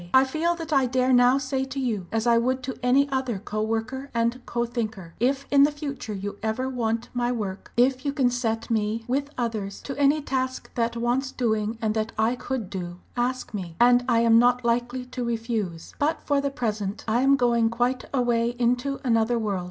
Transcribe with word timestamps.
I 0.15 0.23
feel 0.23 0.55
that 0.55 0.73
I 0.73 0.87
dare 0.87 1.13
now 1.13 1.37
say 1.37 1.63
to 1.65 1.79
you, 1.79 2.07
as 2.11 2.25
I 2.25 2.35
would 2.39 2.63
to 2.63 2.75
any 2.81 3.07
other 3.11 3.37
co 3.37 3.61
worker 3.61 4.09
and 4.15 4.43
co 4.47 4.65
thinker 4.65 5.13
if 5.19 5.45
in 5.51 5.61
the 5.61 5.69
future 5.71 6.15
you 6.15 6.39
ever 6.41 6.67
want 6.67 7.09
my 7.13 7.31
work, 7.31 7.71
if 7.77 8.03
you 8.03 8.11
can 8.11 8.31
set 8.31 8.71
me, 8.71 9.05
with 9.07 9.29
others, 9.37 9.79
to 9.83 9.95
any 9.99 10.19
task 10.19 10.73
that 10.73 10.97
wants 10.97 11.31
doing 11.31 11.77
and 11.83 11.93
that 11.93 12.13
I 12.17 12.35
could 12.35 12.67
do 12.71 12.97
ask 13.15 13.53
me, 13.53 13.75
and 13.79 14.03
I 14.09 14.21
am 14.21 14.39
not 14.39 14.65
likely 14.65 15.05
to 15.05 15.23
refuse. 15.23 15.93
"But 15.99 16.23
for 16.23 16.41
the 16.41 16.49
present 16.49 17.05
I 17.07 17.21
am 17.21 17.35
going 17.35 17.69
quite 17.69 18.03
away 18.11 18.55
into 18.57 18.99
another 19.03 19.37
world. 19.37 19.59